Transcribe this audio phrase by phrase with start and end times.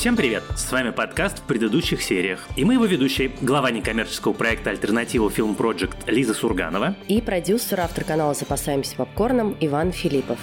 [0.00, 0.42] Всем привет!
[0.56, 2.48] С вами подкаст в предыдущих сериях.
[2.56, 6.96] И мы его ведущие, глава некоммерческого проекта «Альтернатива Film Project» Лиза Сурганова.
[7.06, 10.38] И продюсер, автор канала «Запасаемся попкорном» Иван Филиппов.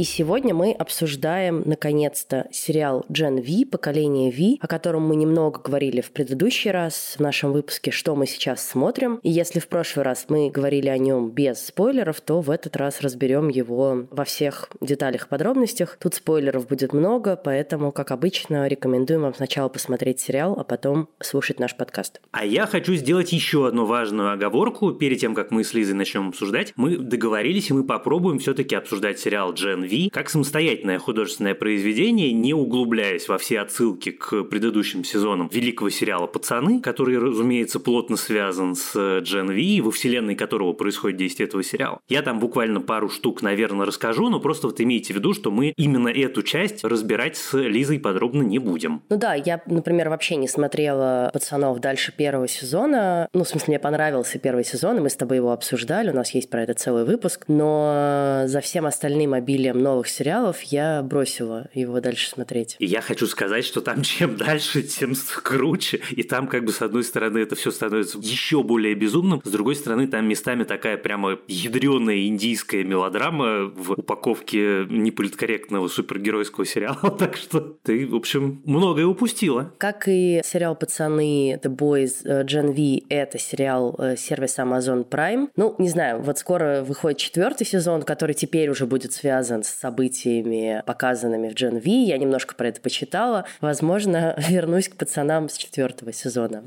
[0.00, 6.00] И сегодня мы обсуждаем, наконец-то, сериал Gen V, поколение V, о котором мы немного говорили
[6.00, 9.20] в предыдущий раз в нашем выпуске «Что мы сейчас смотрим».
[9.22, 13.02] И если в прошлый раз мы говорили о нем без спойлеров, то в этот раз
[13.02, 15.98] разберем его во всех деталях и подробностях.
[16.00, 21.60] Тут спойлеров будет много, поэтому, как обычно, рекомендуем вам сначала посмотреть сериал, а потом слушать
[21.60, 22.22] наш подкаст.
[22.32, 24.92] А я хочу сделать еще одну важную оговорку.
[24.92, 29.18] Перед тем, как мы с Лизой начнем обсуждать, мы договорились, и мы попробуем все-таки обсуждать
[29.18, 35.48] сериал Gen V как самостоятельное художественное произведение, не углубляясь во все отсылки к предыдущим сезонам
[35.52, 41.48] великого сериала «Пацаны», который, разумеется, плотно связан с Джен Ви, во вселенной которого происходит действие
[41.48, 42.00] этого сериала.
[42.08, 45.72] Я там буквально пару штук, наверное, расскажу, но просто вот имейте в виду, что мы
[45.76, 49.02] именно эту часть разбирать с Лизой подробно не будем.
[49.08, 53.28] Ну да, я, например, вообще не смотрела «Пацанов» дальше первого сезона.
[53.32, 56.30] Ну, в смысле, мне понравился первый сезон, и мы с тобой его обсуждали, у нас
[56.30, 62.00] есть про это целый выпуск, но за всем остальным обилием новых сериалов я бросила его
[62.00, 62.76] дальше смотреть.
[62.78, 66.00] И я хочу сказать, что там чем дальше, тем круче.
[66.10, 69.76] И там как бы с одной стороны это все становится еще более безумным, с другой
[69.76, 76.98] стороны там местами такая прямо ядреная индийская мелодрама в упаковке неполиткорректного супергеройского сериала.
[77.20, 79.74] Так что ты, в общем, многое упустила.
[79.78, 85.48] Как и сериал «Пацаны», «The Boys», «Gen V»— это сериал э, сервиса Amazon Prime.
[85.56, 90.82] Ну, не знаю, вот скоро выходит четвертый сезон, который теперь уже будет связан с событиями,
[90.86, 91.88] показанными в Gen V.
[91.88, 93.44] Я немножко про это почитала.
[93.60, 96.64] Возможно, вернусь к пацанам с четвертого сезона.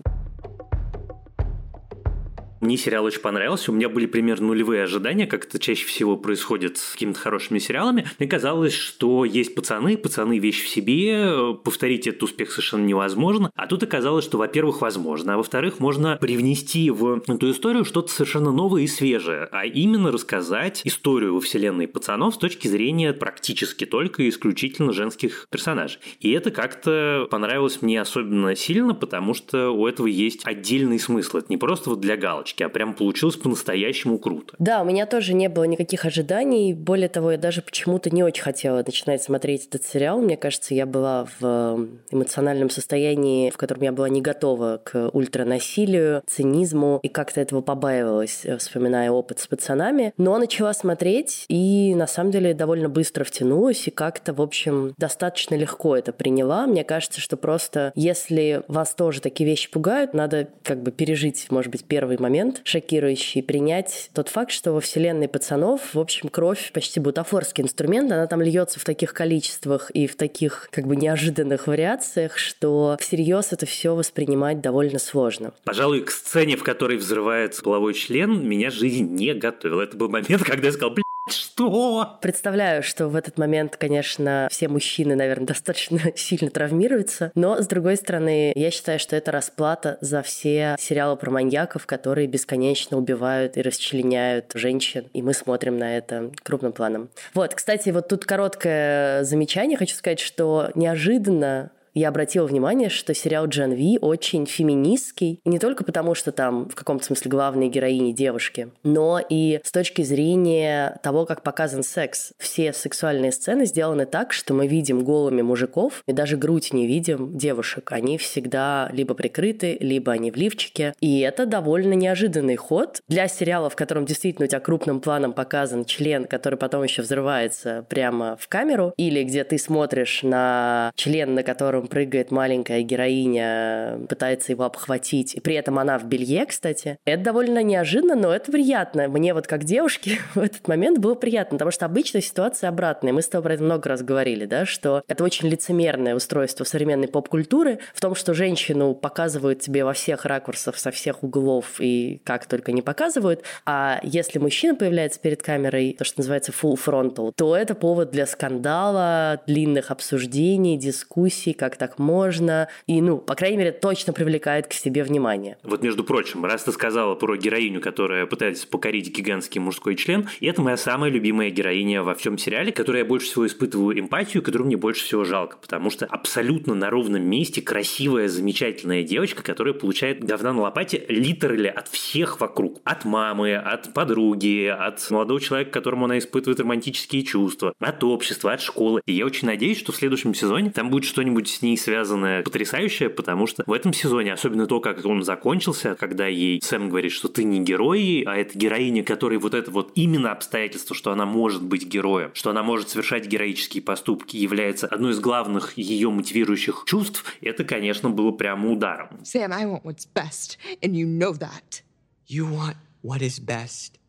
[2.64, 3.72] Мне сериал очень понравился.
[3.72, 8.08] У меня были примерно нулевые ожидания, как это чаще всего происходит с какими-то хорошими сериалами.
[8.20, 13.52] Мне казалось, что есть пацаны, пацаны вещь в себе, повторить этот успех совершенно невозможно.
[13.58, 18.54] А тут оказалось, что, во-первых, возможно, а во-вторых, можно привнести в эту историю что-то совершенно
[18.54, 24.24] новое и свежее, а именно рассказать историю во вселенной пацанов с точки зрения практически только
[24.24, 26.00] и исключительно женских персонажей.
[26.22, 31.40] И это как-то понравилось мне особенно сильно, потому что у этого есть отдельный смысл.
[31.40, 34.56] Это не просто вот для галочки галочки, а прям получилось по-настоящему круто.
[34.60, 36.74] Да, у меня тоже не было никаких ожиданий.
[36.74, 40.20] Более того, я даже почему-то не очень хотела начинать смотреть этот сериал.
[40.20, 45.10] Мне кажется, я была в э, эмоциональном состоянии, в котором я была не готова к
[45.14, 50.14] ультранасилию, цинизму, и как-то этого побаивалась, э, вспоминая опыт с пацанами.
[50.18, 55.56] Но начала смотреть, и на самом деле довольно быстро втянулась, и как-то, в общем, достаточно
[55.56, 56.68] легко это приняла.
[56.68, 61.72] Мне кажется, что просто если вас тоже такие вещи пугают, надо как бы пережить, может
[61.72, 66.72] быть, первый момент, момент шокирующий, принять тот факт, что во вселенной пацанов, в общем, кровь
[66.74, 71.68] почти бутафорский инструмент, она там льется в таких количествах и в таких как бы неожиданных
[71.68, 75.54] вариациях, что всерьез это все воспринимать довольно сложно.
[75.64, 79.82] Пожалуй, к сцене, в которой взрывается половой член, меня жизнь не готовила.
[79.82, 80.96] Это был момент, когда я сказал,
[81.28, 82.18] что?
[82.22, 87.32] Представляю, что в этот момент, конечно, все мужчины, наверное, достаточно сильно травмируются.
[87.36, 92.28] Но, с другой стороны, я считаю, что это расплата за все сериалы про маньяков, которые
[92.28, 95.10] бесконечно убивают и расчленяют женщин.
[95.14, 97.10] И мы смотрим на это крупным планом.
[97.34, 99.78] Вот, кстати, вот тут короткое замечание.
[99.78, 105.40] Хочу сказать, что неожиданно я обратила внимание, что сериал Джен Ви очень феминистский.
[105.44, 109.72] И не только потому, что там в каком-то смысле главные героини девушки, но и с
[109.72, 112.34] точки зрения того, как показан секс.
[112.38, 117.38] Все сексуальные сцены сделаны так, что мы видим голыми мужиков и даже грудь не видим
[117.38, 117.92] девушек.
[117.92, 120.94] Они всегда либо прикрыты, либо они в лифчике.
[121.00, 125.86] И это довольно неожиданный ход для сериала, в котором действительно у тебя крупным планом показан
[125.86, 131.44] член, который потом еще взрывается прямо в камеру, или где ты смотришь на член, на
[131.44, 136.98] котором котором прыгает маленькая героиня, пытается его обхватить, и при этом она в белье, кстати.
[137.06, 139.08] Это довольно неожиданно, но это приятно.
[139.08, 143.14] Мне вот как девушке в этот момент было приятно, потому что обычно ситуация обратная.
[143.14, 147.08] Мы с тобой про это много раз говорили, да, что это очень лицемерное устройство современной
[147.08, 152.46] поп-культуры в том, что женщину показывают тебе во всех ракурсах, со всех углов и как
[152.46, 157.56] только не показывают, а если мужчина появляется перед камерой, то, что называется full frontal, то
[157.56, 163.58] это повод для скандала, длинных обсуждений, дискуссий, как как так можно, и, ну, по крайней
[163.58, 165.58] мере, точно привлекает к себе внимание.
[165.64, 170.46] Вот, между прочим, раз ты сказала про героиню, которая пытается покорить гигантский мужской член, и
[170.46, 174.68] это моя самая любимая героиня во всем сериале, которой я больше всего испытываю эмпатию, которую
[174.68, 180.24] мне больше всего жалко, потому что абсолютно на ровном месте красивая, замечательная девочка, которая получает
[180.24, 182.82] говна на лопате литерали от всех вокруг.
[182.84, 188.62] От мамы, от подруги, от молодого человека, которому она испытывает романтические чувства, от общества, от
[188.62, 189.02] школы.
[189.06, 193.48] И я очень надеюсь, что в следующем сезоне там будет что-нибудь ней связанное потрясающее, потому
[193.48, 197.44] что в этом сезоне, особенно то, как он закончился, когда ей Сэм говорит, что ты
[197.44, 201.86] не герой, а это героиня, которой вот это вот именно обстоятельство, что она может быть
[201.86, 207.64] героем, что она может совершать героические поступки, является одной из главных ее мотивирующих чувств, это,
[207.64, 209.10] конечно, было прямо ударом.
[209.24, 211.82] Sam, I want what's best, and you know that.
[212.28, 214.00] You want what is best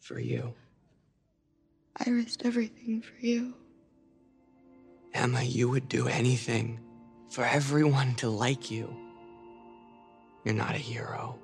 [0.00, 0.54] for you.
[1.96, 3.54] I risked everything for you.
[5.12, 6.83] Emma, you would do anything
[7.34, 8.88] for everyone to like you.
[10.44, 11.36] You're not a hero.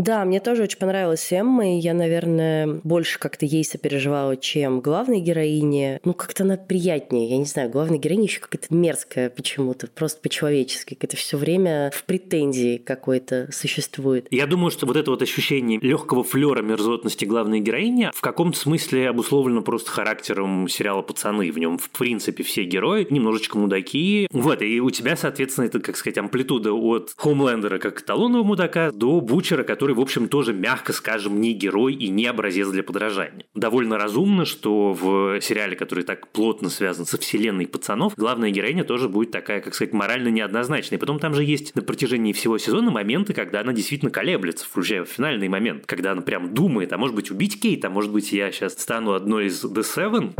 [0.00, 5.20] Да, мне тоже очень понравилась Эмма, и я, наверное, больше как-то ей сопереживала, чем главной
[5.20, 6.00] героине.
[6.04, 10.96] Ну, как-то она приятнее, я не знаю, главная героиня еще какая-то мерзкая почему-то, просто по-человечески,
[10.98, 14.26] это все время в претензии какой-то существует.
[14.30, 19.10] Я думаю, что вот это вот ощущение легкого флера мерзотности главной героини в каком-то смысле
[19.10, 21.50] обусловлено просто характером сериала «Пацаны».
[21.52, 24.28] В нем, в принципе, все герои немножечко мудаки.
[24.32, 29.20] Вот, и у тебя, соответственно, это, как сказать, амплитуда от Хомлендера как эталонного мудака до
[29.20, 33.44] Бучера, который который, в общем, тоже, мягко скажем, не герой и не образец для подражания.
[33.54, 39.08] Довольно разумно, что в сериале, который так плотно связан со вселенной пацанов, главная героиня тоже
[39.08, 40.98] будет такая, как сказать, морально неоднозначная.
[40.98, 45.48] Потом там же есть на протяжении всего сезона моменты, когда она действительно колеблется, включая финальный
[45.48, 48.74] момент, когда она прям думает, а может быть убить Кейт, а может быть я сейчас
[48.74, 50.34] стану одной из The Seven.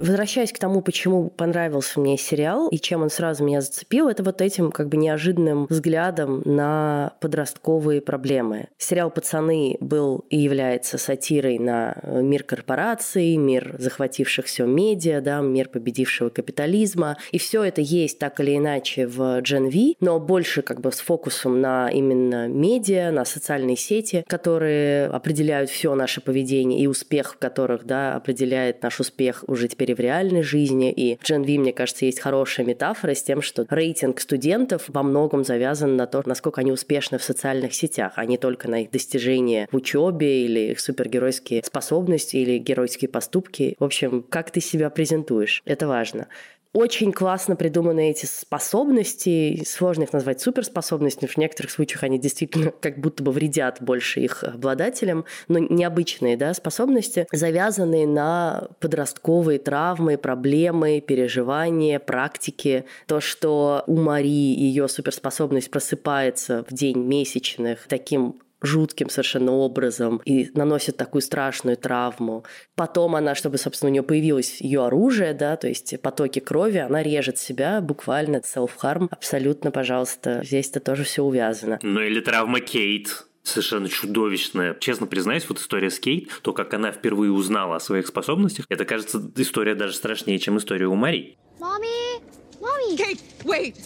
[0.00, 4.40] Возвращаясь к тому, почему понравился мне сериал и чем он сразу меня зацепил, это вот
[4.40, 8.68] этим как бы неожиданным взглядом на подростковые проблемы.
[8.78, 15.68] Сериал «Пацаны» был и является сатирой на мир корпораций, мир захвативших все медиа, да, мир
[15.68, 17.18] победившего капитализма.
[17.30, 21.00] И все это есть так или иначе в Gen V, но больше как бы с
[21.00, 27.36] фокусом на именно медиа, на социальные сети, которые определяют все наше поведение и успех в
[27.36, 30.92] которых да, определяет наш успех уже теперь в реальной жизни.
[30.92, 35.02] И в Gen V, мне кажется, есть хорошая метафора с тем, что рейтинг студентов во
[35.02, 38.90] многом завязан на то, насколько они успешны в социальных сетях, а не только на их
[38.90, 43.76] достижения в учебе или их супергеройские способности или геройские поступки.
[43.78, 46.28] В общем, как ты себя презентуешь, это важно.
[46.72, 53.00] Очень классно придуманы эти способности, сложно их назвать суперспособностями, в некоторых случаях они действительно как
[53.00, 61.00] будто бы вредят больше их обладателям, но необычные да, способности, завязанные на подростковые травмы, проблемы,
[61.00, 62.84] переживания, практики.
[63.06, 70.50] То, что у Марии ее суперспособность просыпается в день месячных таким жутким совершенно образом и
[70.54, 72.44] наносит такую страшную травму.
[72.74, 77.02] Потом она, чтобы, собственно, у нее появилось ее оружие, да, то есть потоки крови, она
[77.02, 79.08] режет себя буквально self-harm.
[79.10, 81.78] Абсолютно, пожалуйста, здесь это тоже все увязано.
[81.82, 84.76] Ну или травма Кейт совершенно чудовищная.
[84.78, 88.84] Честно признаюсь, вот история с Кейт, то, как она впервые узнала о своих способностях, это,
[88.84, 91.38] кажется, история даже страшнее, чем история у Мари.
[91.58, 92.22] Mommy!
[92.60, 92.96] Mommy!
[92.96, 93.76] Kate, wait!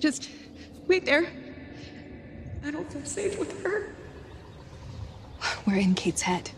[0.00, 0.28] Just
[0.86, 1.26] wait there.
[2.64, 3.94] I don't feel safe with her.
[5.66, 6.50] We're in Kate's head.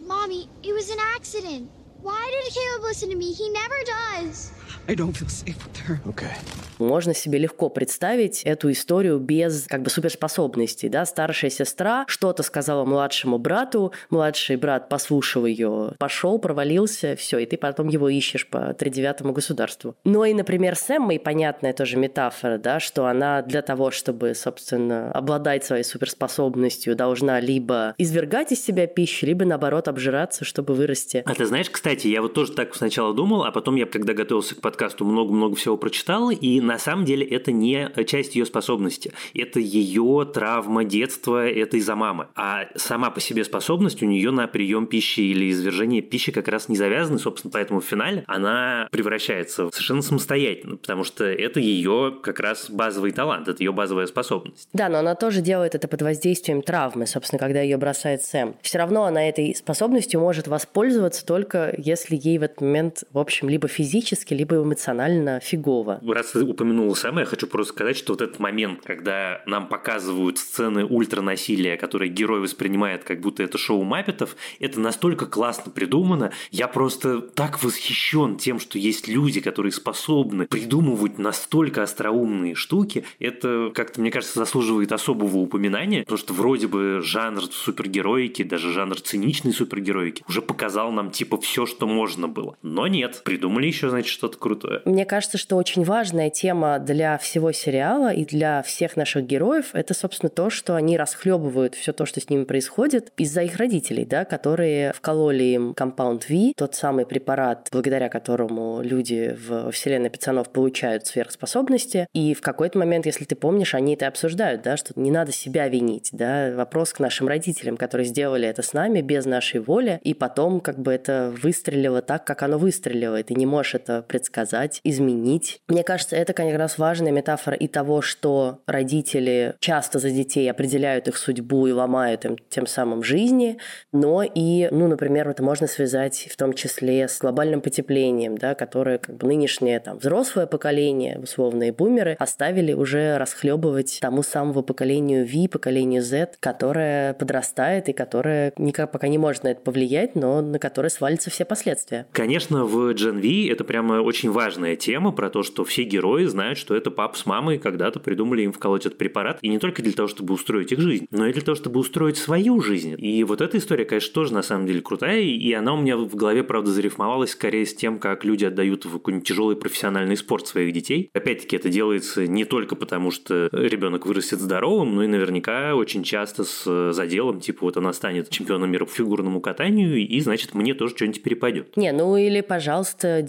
[0.00, 1.70] Mommy, it was an accident.
[2.02, 3.32] Why did Caleb listen to me?
[3.32, 4.52] He never does.
[4.88, 6.00] I don't feel safe with her.
[6.06, 6.30] Okay.
[6.78, 10.88] Можно себе легко представить эту историю без как бы суперспособностей.
[10.88, 11.06] Да?
[11.06, 17.56] Старшая сестра что-то сказала младшему брату, младший брат послушал ее, пошел, провалился, все, и ты
[17.56, 19.96] потом его ищешь по тридевятому государству.
[20.04, 25.10] Но и, например, с Эммой понятная тоже метафора, да, что она для того, чтобы, собственно,
[25.12, 31.22] обладать своей суперспособностью, должна либо извергать из себя пищу, либо, наоборот, обжираться, чтобы вырасти.
[31.24, 34.54] А ты знаешь, кстати, я вот тоже так сначала думал, а потом я, когда готовился
[34.54, 39.12] к подкасту, много-много всего прочитал, и на самом деле это не часть ее способности.
[39.34, 42.28] Это ее травма детства, это из-за мамы.
[42.34, 46.68] А сама по себе способность у нее на прием пищи или извержение пищи как раз
[46.68, 47.18] не завязаны.
[47.18, 52.70] Собственно, поэтому в финале она превращается в совершенно самостоятельно, потому что это ее как раз
[52.70, 54.68] базовый талант, это ее базовая способность.
[54.72, 58.56] Да, но она тоже делает это под воздействием травмы, собственно, когда ее бросает Сэм.
[58.62, 63.48] Все равно она этой способностью может воспользоваться только если ей в этот момент, в общем,
[63.48, 66.00] либо физически, либо эмоционально фигово.
[66.06, 70.38] Раз ты упомянула самое, я хочу просто сказать, что вот этот момент, когда нам показывают
[70.38, 76.32] сцены ультранасилия, которые герой воспринимает как будто это шоу Маппетов, это настолько классно придумано.
[76.50, 83.04] Я просто так восхищен тем, что есть люди, которые способны придумывать настолько остроумные штуки.
[83.18, 89.00] Это как-то, мне кажется, заслуживает особого упоминания, потому что вроде бы жанр супергероики, даже жанр
[89.00, 92.56] циничной супергероики уже показал нам типа все, что можно было.
[92.62, 94.55] Но нет, придумали еще, значит, что-то крутое.
[94.84, 99.94] Мне кажется, что очень важная тема для всего сериала и для всех наших героев это,
[99.94, 104.24] собственно, то, что они расхлебывают все то, что с ними происходит из-за их родителей, да,
[104.24, 111.06] которые вкололи им компаунд V, тот самый препарат, благодаря которому люди в вселенной пацанов получают
[111.06, 112.08] сверхспособности.
[112.12, 115.68] И в какой-то момент, если ты помнишь, они это обсуждают, да, что не надо себя
[115.68, 120.14] винить, да, вопрос к нашим родителям, которые сделали это с нами без нашей воли, и
[120.14, 124.45] потом как бы это выстрелило так, как оно выстрелило, и ты не можешь это предсказать,
[124.84, 125.60] изменить.
[125.68, 131.08] Мне кажется, это как раз важная метафора и того, что родители часто за детей определяют
[131.08, 133.58] их судьбу и ломают им тем самым жизни,
[133.92, 138.98] но и, ну, например, это можно связать в том числе с глобальным потеплением, да, которое
[138.98, 145.48] как бы нынешнее там взрослое поколение, условные бумеры, оставили уже расхлебывать тому самому поколению V,
[145.48, 150.58] поколению Z, которое подрастает и которое никак пока не может на это повлиять, но на
[150.58, 152.06] которое свалятся все последствия.
[152.12, 156.58] Конечно, в Gen V это прямо очень важная тема про то, что все герои знают,
[156.58, 159.92] что это пап с мамой когда-то придумали им вколоть этот препарат, и не только для
[159.92, 162.94] того, чтобы устроить их жизнь, но и для того, чтобы устроить свою жизнь.
[162.98, 166.14] И вот эта история, конечно, тоже на самом деле крутая, и она у меня в
[166.14, 170.74] голове, правда, зарифмовалась скорее с тем, как люди отдают в какой-нибудь тяжелый профессиональный спорт своих
[170.74, 171.08] детей.
[171.14, 176.44] Опять-таки, это делается не только потому, что ребенок вырастет здоровым, но и наверняка очень часто
[176.44, 180.94] с заделом, типа вот она станет чемпионом мира по фигурному катанию, и значит мне тоже
[180.94, 181.74] что-нибудь перепадет.
[181.78, 183.22] Не, ну или, пожалуйста,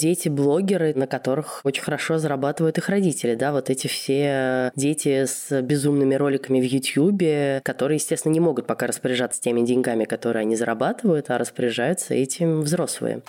[0.87, 6.15] дети-блогеры, на которых очень хорошо зарабатывают их родители, да, вот эти все дети с безумными
[6.15, 11.37] роликами в YouTube, которые, естественно, не могут пока распоряжаться теми деньгами, которые они зарабатывают, а
[11.37, 13.21] распоряжаются этим взрослые.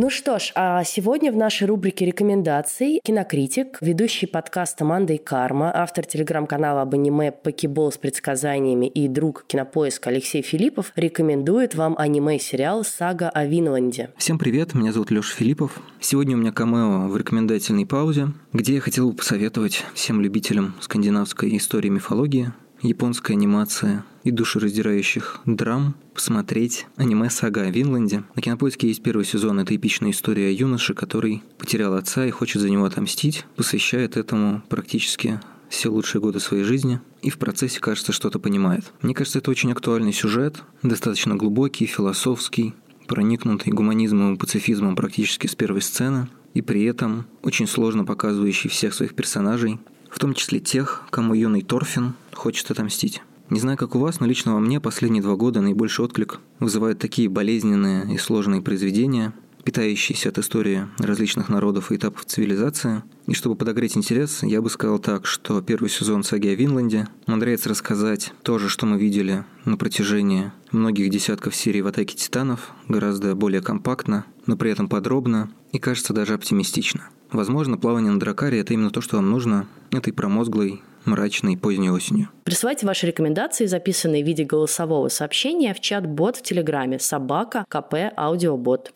[0.00, 5.72] Ну что ж, а сегодня в нашей рубрике рекомендаций кинокритик, ведущий подкаста «Манда и карма»,
[5.74, 12.84] автор телеграм-канала об аниме «Покебол» с предсказаниями и друг кинопоиска Алексей Филиппов рекомендует вам аниме-сериал
[12.84, 14.10] «Сага о Винланде».
[14.16, 15.80] Всем привет, меня зовут Леша Филиппов.
[15.98, 21.56] Сегодня у меня камео в рекомендательной паузе, где я хотел бы посоветовать всем любителям скандинавской
[21.56, 22.52] истории и мифологии
[22.82, 28.24] японская анимация и душераздирающих драм посмотреть аниме «Сага о Винланде».
[28.34, 29.58] На Кинопоиске есть первый сезон.
[29.58, 33.46] Это эпичная история юноши, который потерял отца и хочет за него отомстить.
[33.56, 38.92] Посвящает этому практически все лучшие годы своей жизни и в процессе, кажется, что-то понимает.
[39.00, 42.74] Мне кажется, это очень актуальный сюжет, достаточно глубокий, философский,
[43.06, 48.92] проникнутый гуманизмом и пацифизмом практически с первой сцены, и при этом очень сложно показывающий всех
[48.92, 49.78] своих персонажей,
[50.10, 53.22] в том числе тех, кому юный Торфин хочет отомстить.
[53.50, 56.98] Не знаю, как у вас, но лично во мне последние два года наибольший отклик вызывают
[56.98, 59.32] такие болезненные и сложные произведения,
[59.64, 63.02] питающиеся от истории различных народов и этапов цивилизации.
[63.26, 67.70] И чтобы подогреть интерес, я бы сказал так, что первый сезон саги о Винланде умудряется
[67.70, 73.34] рассказать то же, что мы видели на протяжении многих десятков серий в «Атаке титанов», гораздо
[73.34, 77.08] более компактно, но при этом подробно и, кажется, даже оптимистично.
[77.32, 82.28] Возможно, плавание на дракаре– это именно то, что вам нужно этой промозглой, мрачной поздней осенью.
[82.44, 88.92] Присылайте ваши рекомендации, записанные в виде голосового сообщения в чат-бот в Телеграме собака КП Аудиобот.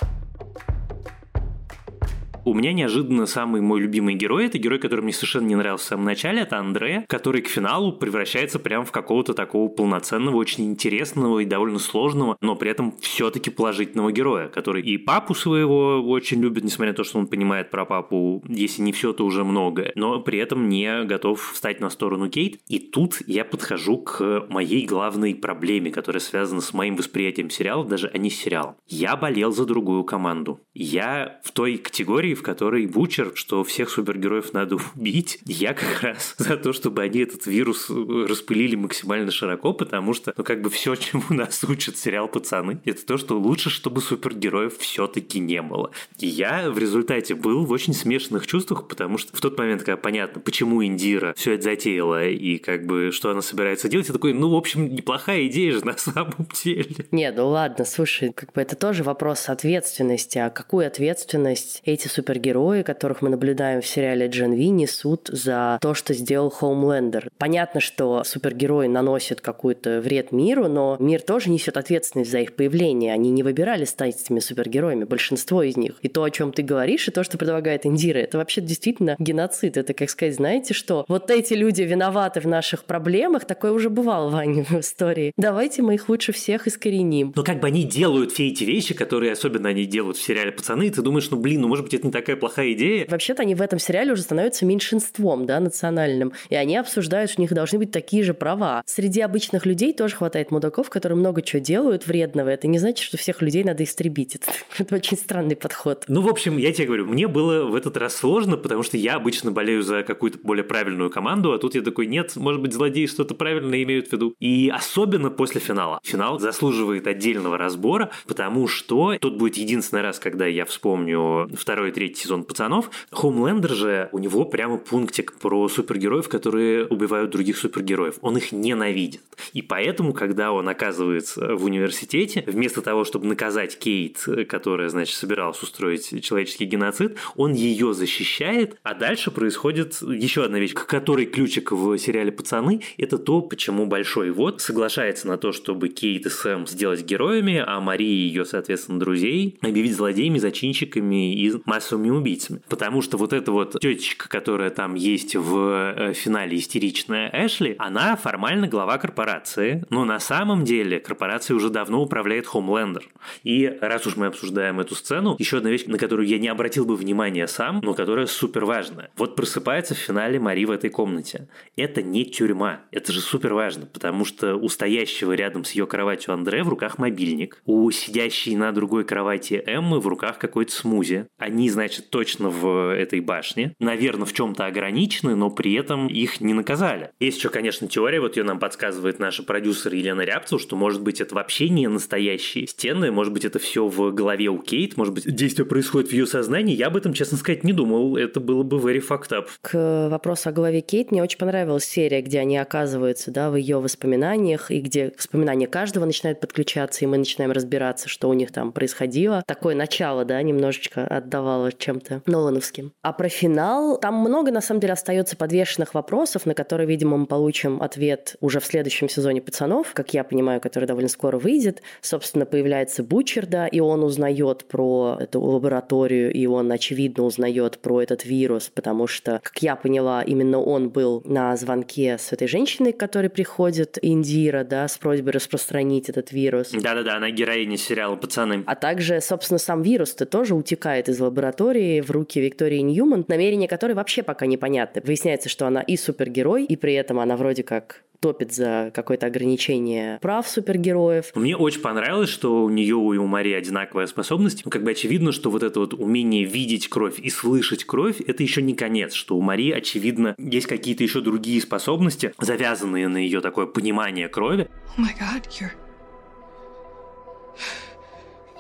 [2.45, 5.89] У меня неожиданно самый мой любимый герой, это герой, который мне совершенно не нравился в
[5.89, 11.39] самом начале, это Андре, который к финалу превращается прямо в какого-то такого полноценного, очень интересного
[11.39, 16.65] и довольно сложного, но при этом все-таки положительного героя, который и папу своего очень любит,
[16.65, 20.21] несмотря на то, что он понимает про папу, если не все, то уже многое, но
[20.21, 22.61] при этом не готов встать на сторону Кейт.
[22.67, 28.11] И тут я подхожу к моей главной проблеме, которая связана с моим восприятием сериалов, даже
[28.13, 28.77] а не сериал.
[28.89, 30.59] Я болел за другую команду.
[30.75, 35.39] Я в той категории, в которой Бучер, что всех супергероев надо убить.
[35.45, 40.45] Я как раз за то, чтобы они этот вирус распылили максимально широко, потому что, ну,
[40.45, 45.39] как бы все, чему нас учат сериал «Пацаны», это то, что лучше, чтобы супергероев все-таки
[45.41, 45.91] не было.
[46.19, 49.97] И я в результате был в очень смешанных чувствах, потому что в тот момент, когда
[49.97, 54.33] понятно, почему Индира все это затеяла и как бы что она собирается делать, я такой,
[54.33, 57.07] ну, в общем, неплохая идея же на самом деле.
[57.11, 60.39] Не, ну ладно, слушай, как бы это тоже вопрос ответственности.
[60.39, 65.79] А какую ответственность эти супергерои супергерои, которых мы наблюдаем в сериале Джен Ви, несут за
[65.83, 67.29] то, что сделал Хоумлендер.
[67.37, 73.13] Понятно, что супергерои наносят какой-то вред миру, но мир тоже несет ответственность за их появление.
[73.13, 75.95] Они не выбирали стать этими супергероями, большинство из них.
[76.03, 79.77] И то, о чем ты говоришь, и то, что предлагает Индира, это вообще действительно геноцид.
[79.77, 81.05] Это, как сказать, знаете что?
[81.09, 85.33] Вот эти люди виноваты в наших проблемах, такое уже бывало в в истории.
[85.37, 87.33] Давайте мы их лучше всех искореним.
[87.35, 90.87] Но как бы они делают все эти вещи, которые особенно они делают в сериале «Пацаны»,
[90.87, 93.07] и ты думаешь, ну блин, ну может быть это такая плохая идея.
[93.09, 96.33] Вообще-то они в этом сериале уже становятся меньшинством, да, национальным.
[96.51, 98.83] И они обсуждают, что у них должны быть такие же права.
[98.87, 102.49] Среди обычных людей тоже хватает мудаков, которые много чего делают вредного.
[102.49, 104.37] Это не значит, что всех людей надо истребить.
[104.37, 106.05] Это, это очень странный подход.
[106.09, 109.15] Ну, в общем, я тебе говорю, мне было в этот раз сложно, потому что я
[109.15, 113.07] обычно болею за какую-то более правильную команду, а тут я такой, нет, может быть, злодеи
[113.07, 114.35] что-то правильно имеют в виду.
[114.41, 116.01] И особенно после финала.
[116.03, 121.93] Финал заслуживает отдельного разбора, потому что тут будет единственный раз, когда я вспомню второй и
[122.03, 122.91] третий сезон «Пацанов».
[123.13, 128.17] Хоумлендер же, у него прямо пунктик про супергероев, которые убивают других супергероев.
[128.23, 129.23] Он их ненавидит.
[129.53, 135.63] И поэтому, когда он оказывается в университете, вместо того, чтобы наказать Кейт, которая, значит, собиралась
[135.63, 141.71] устроить человеческий геноцид, он ее защищает, а дальше происходит еще одна вещь, к которой ключик
[141.71, 146.67] в сериале «Пацаны»— это то, почему Большой Вот соглашается на то, чтобы Кейт и Сэм
[146.67, 151.53] сделать героями, а Мари и ее, соответственно, друзей объявить злодеями, зачинщиками и
[151.93, 152.61] массовыми убийцами.
[152.69, 158.17] Потому что вот эта вот тетечка, которая там есть в э, финале истеричная Эшли, она
[158.17, 163.09] формально глава корпорации, но на самом деле корпорация уже давно управляет Хомлендер.
[163.43, 166.85] И раз уж мы обсуждаем эту сцену, еще одна вещь, на которую я не обратил
[166.85, 169.11] бы внимания сам, но которая супер важная.
[169.17, 171.49] Вот просыпается в финале Мари в этой комнате.
[171.77, 172.81] Это не тюрьма.
[172.91, 176.99] Это же супер важно, потому что у стоящего рядом с ее кроватью Андре в руках
[176.99, 181.27] мобильник, у сидящей на другой кровати Эммы в руках какой-то смузи.
[181.39, 183.75] Они, значит, точно в этой башне.
[183.79, 187.11] Наверное, в чем-то ограничены, но при этом их не наказали.
[187.21, 191.21] Есть еще, конечно, теория, вот ее нам подсказывает наша продюсер Елена Рябцева, что, может быть,
[191.21, 195.35] это вообще не настоящие стены, может быть, это все в голове у Кейт, может быть,
[195.35, 196.75] действие происходит в ее сознании.
[196.75, 198.17] Я об этом, честно сказать, не думал.
[198.17, 199.47] Это было бы very fucked up.
[199.61, 203.81] К вопросу о голове Кейт мне очень понравилась серия, где они оказываются да, в ее
[203.81, 208.73] воспоминаниях, и где воспоминания каждого начинают подключаться, и мы начинаем разбираться, что у них там
[208.73, 209.43] происходило.
[209.47, 212.93] Такое начало, да, немножечко отдавало чем-то Нолановским.
[213.03, 217.27] А про финал, там много, на самом деле, остается подвешенных вопросов, на которые, видимо, мы
[217.27, 221.83] получим ответ уже в следующем сезоне «Пацанов», как я понимаю, который довольно скоро выйдет.
[222.01, 228.03] Собственно, появляется Бучер, да, и он узнает про эту лабораторию, и он, очевидно, узнает про
[228.03, 232.93] этот вирус, потому что, как я поняла, именно он был на звонке с этой женщиной,
[232.93, 236.71] которая приходит, Индира, да, с просьбой распространить этот вирус.
[236.73, 238.65] Да-да-да, она героиня сериала «Пацаны».
[238.67, 243.93] А также, собственно, сам вирус-то тоже утекает из лаборатории в руки Виктории Ньюман, намерения которой
[243.93, 245.03] вообще пока непонятны.
[245.05, 250.19] Выясняется, что она и супергерой, и при этом она вроде как топит за какое-то ограничение
[250.23, 251.33] прав супергероев.
[251.35, 254.65] Мне очень понравилось, что у нее и у Марии одинаковая способность.
[254.65, 258.43] Ну, как бы очевидно, что вот это вот умение видеть кровь и слышать кровь, это
[258.45, 263.41] еще не конец, что у Марии, очевидно, есть какие-то еще другие способности, завязанные на ее
[263.41, 264.69] такое понимание крови.
[264.97, 265.73] Oh my god, you're...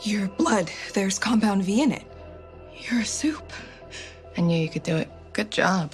[0.05, 2.02] Your blood, there's compound V in it.
[2.90, 3.53] You're a soup.
[4.37, 5.09] I knew you could do it.
[5.33, 5.92] Good job.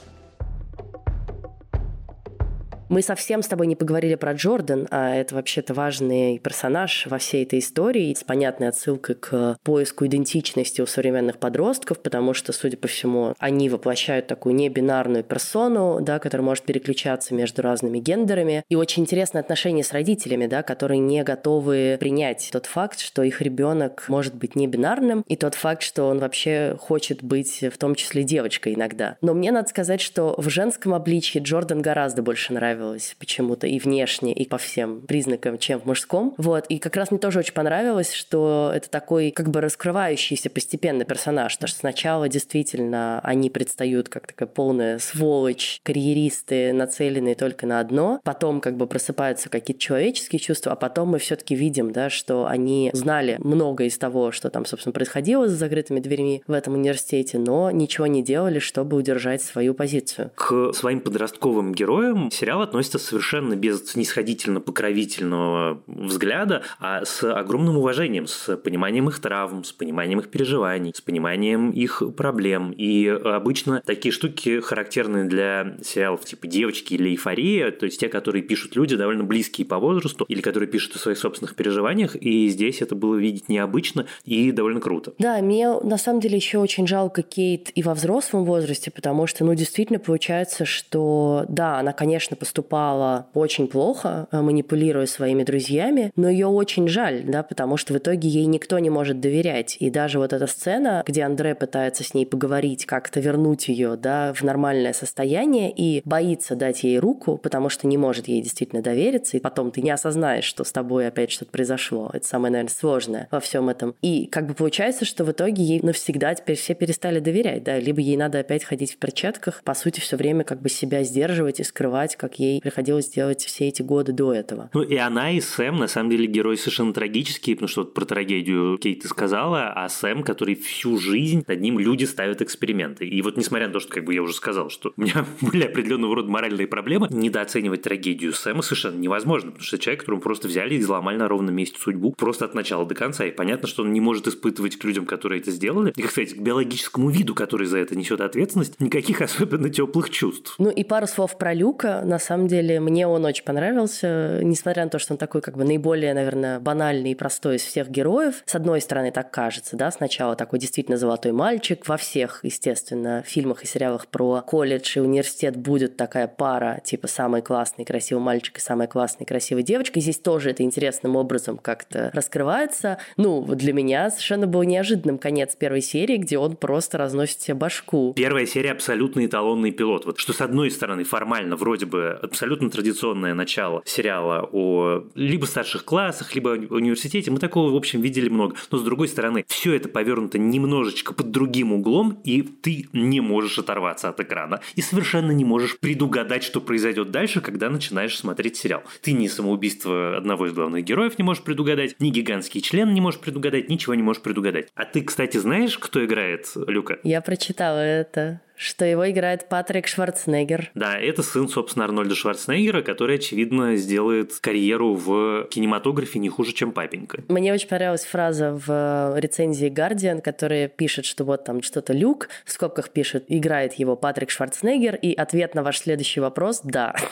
[2.89, 7.45] Мы совсем с тобой не поговорили про Джордан, а это вообще-то важный персонаж во всей
[7.45, 12.89] этой истории с понятной отсылкой к поиску идентичности у современных подростков, потому что, судя по
[12.89, 18.65] всему, они воплощают такую небинарную персону, да, которая может переключаться между разными гендерами.
[18.71, 23.43] И очень интересное отношение с родителями, да, которые не готовы принять тот факт, что их
[23.43, 27.95] ребенок может быть не бинарным, и тот факт, что он вообще хочет быть в том
[27.95, 29.19] числе девочкой иногда.
[29.21, 33.79] Но мне надо сказать, что в женском обличье Джордан гораздо больше нравится нравилось почему-то и
[33.79, 36.35] внешне, и по всем признакам, чем в мужском.
[36.39, 36.67] Вот.
[36.69, 41.55] И как раз мне тоже очень понравилось, что это такой как бы раскрывающийся постепенно персонаж,
[41.55, 48.21] потому что сначала действительно они предстают как такая полная сволочь, карьеристы, нацеленные только на одно,
[48.23, 52.91] потом как бы просыпаются какие-то человеческие чувства, а потом мы все-таки видим, да, что они
[52.93, 57.73] знали много из того, что там, собственно, происходило за закрытыми дверьми в этом университете, но
[57.73, 60.31] ничего не делали, чтобы удержать свою позицию.
[60.37, 68.57] К своим подростковым героям сериала относятся совершенно без снисходительно-покровительного взгляда, а с огромным уважением, с
[68.57, 72.73] пониманием их травм, с пониманием их переживаний, с пониманием их проблем.
[72.73, 78.43] И обычно такие штуки характерны для сериалов типа «Девочки» или «Эйфория», то есть те, которые
[78.43, 82.83] пишут люди довольно близкие по возрасту или которые пишут о своих собственных переживаниях, и здесь
[82.83, 85.13] это было видеть необычно и довольно круто.
[85.19, 89.45] Да, мне на самом деле еще очень жалко Кейт и во взрослом возрасте, потому что,
[89.45, 96.29] ну, действительно получается, что, да, она, конечно, поступала очень плохо, э, манипулируя своими друзьями, но
[96.29, 99.77] ее очень жаль, да, потому что в итоге ей никто не может доверять.
[99.79, 104.33] И даже вот эта сцена, где Андре пытается с ней поговорить, как-то вернуть ее, да,
[104.35, 109.37] в нормальное состояние и боится дать ей руку, потому что не может ей действительно довериться,
[109.37, 112.11] и потом ты не осознаешь, что с тобой опять что-то произошло.
[112.13, 113.95] Это самое, наверное, сложное во всем этом.
[114.03, 118.01] И как бы получается, что в итоге ей навсегда теперь все перестали доверять, да, либо
[118.01, 121.65] ей надо опять ходить в перчатках, по сути, все время как бы себя сдерживать и
[121.65, 124.71] скрывать, как ей приходилось делать все эти годы до этого.
[124.75, 128.05] Ну и она, и Сэм, на самом деле, герои совершенно трагические, потому что вот про
[128.05, 133.07] трагедию Кейт ты сказала, а Сэм, который всю жизнь над ним люди ставят эксперименты.
[133.07, 135.65] И вот несмотря на то, что, как бы я уже сказал, что у меня были
[135.65, 140.75] определенного рода моральные проблемы, недооценивать трагедию Сэма совершенно невозможно, потому что человек, которому просто взяли
[140.75, 143.25] и взломали на ровном месте судьбу просто от начала до конца.
[143.25, 146.39] И понятно, что он не может испытывать к людям, которые это сделали, и, кстати, к
[146.39, 150.55] биологическому виду, который за это несет ответственность, никаких особенно теплых чувств.
[150.59, 152.03] Ну и пару слов про Люка.
[152.05, 155.65] На самом деле, мне он очень понравился, несмотря на то, что он такой как бы
[155.65, 158.43] наиболее, наверное, банальный и простой из всех героев.
[158.47, 161.87] С одной стороны, так кажется, да, сначала такой действительно золотой мальчик.
[161.89, 167.43] Во всех, естественно, фильмах и сериалах про колледж и университет будет такая пара, типа самый
[167.43, 169.99] классный красивый мальчик и самая классная красивая девочка.
[169.99, 172.99] И здесь тоже это интересным образом как-то раскрывается.
[173.17, 178.13] Ну, для меня совершенно был неожиданным конец первой серии, где он просто разносит себе башку.
[178.15, 180.05] Первая серия абсолютно эталонный пилот.
[180.05, 185.85] Вот что с одной стороны формально вроде бы абсолютно традиционное начало сериала о либо старших
[185.85, 187.31] классах, либо университете.
[187.31, 188.57] Мы такого, в общем, видели много.
[188.71, 193.59] Но с другой стороны, все это повернуто немножечко под другим углом, и ты не можешь
[193.59, 194.61] оторваться от экрана.
[194.75, 198.83] И совершенно не можешь предугадать, что произойдет дальше, когда начинаешь смотреть сериал.
[199.03, 203.21] Ты ни самоубийство одного из главных героев не можешь предугадать, ни гигантский член не можешь
[203.21, 204.69] предугадать, ничего не можешь предугадать.
[204.75, 206.99] А ты, кстати, знаешь, кто играет Люка?
[207.03, 210.73] Я прочитала это что его играет Патрик Шварценеггер.
[210.75, 216.73] Да, это сын, собственно, Арнольда Шварценеггера, который, очевидно, сделает карьеру в кинематографе не хуже, чем
[216.73, 217.23] папенька.
[217.29, 222.51] Мне очень понравилась фраза в рецензии Guardian, которая пишет, что вот там что-то Люк, в
[222.51, 226.95] скобках пишет, играет его Патрик Шварценеггер, и ответ на ваш следующий вопрос– да.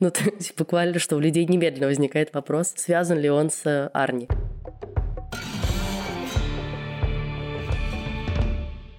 [0.00, 4.28] Ну, то есть буквально, что у людей немедленно возникает вопрос, связан ли он с Арни.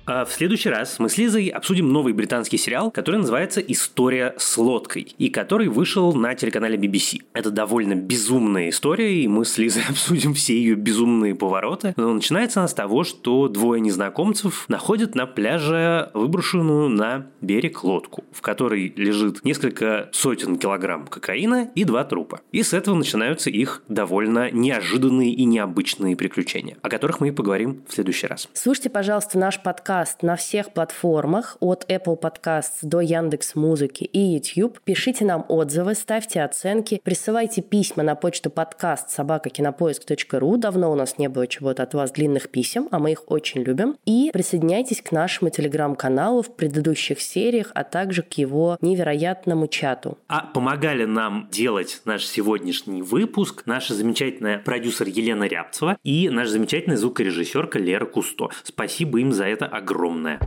[0.06, 5.14] В следующий раз мы с Лизой обсудим новый британский сериал, который называется «История с лодкой»,
[5.18, 7.22] и который вышел на телеканале BBC.
[7.34, 11.94] Это довольно безумная история, и мы с Лизой обсудим все ее безумные повороты.
[11.98, 18.24] Но начинается она с того, что двое незнакомцев находят на пляже выброшенную на берег лодку,
[18.32, 22.42] в которой лежит несколько сотен килограмм кокаина и два трупа.
[22.52, 27.84] И с этого начинаются их довольно неожиданные и необычные приключения, о которых мы и поговорим
[27.88, 28.50] в следующий раз.
[28.54, 34.20] Слушайте, пожалуйста, наш подкаст подкаст на всех платформах, от Apple Podcasts до Яндекс Музыки и
[34.20, 34.80] YouTube.
[34.84, 40.58] Пишите нам отзывы, ставьте оценки, присылайте письма на почту подкаст собакакинопоиск.ру.
[40.58, 43.96] Давно у нас не было чего-то от вас длинных писем, а мы их очень любим.
[44.06, 50.18] И присоединяйтесь к нашему телеграм-каналу в предыдущих сериях, а также к его невероятному чату.
[50.28, 56.96] А помогали нам делать наш сегодняшний выпуск наша замечательная продюсер Елена Рябцева и наш замечательный
[56.96, 58.50] звукорежиссерка Лера Кусто.
[58.64, 60.40] Спасибо им за это огромное огромное.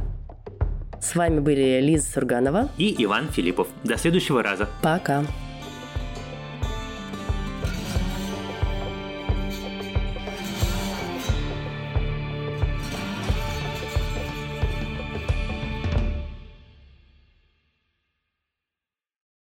[1.01, 3.69] С вами были Лиза Сурганова и Иван Филиппов.
[3.83, 4.69] До следующего раза.
[4.83, 5.25] Пока.